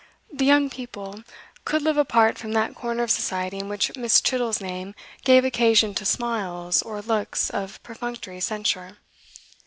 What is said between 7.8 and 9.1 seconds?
perfunctory censure.